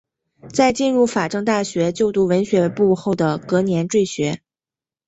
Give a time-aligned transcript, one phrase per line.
[0.51, 4.41] 在进入法政大学就读文学部后的隔年辍学。